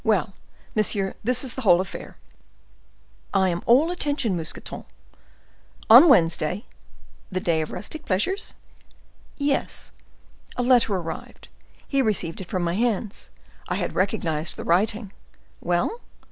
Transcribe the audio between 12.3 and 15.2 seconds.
it from my hands. I had recognized the writing."